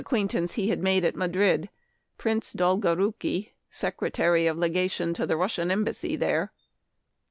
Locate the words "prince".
2.17-2.53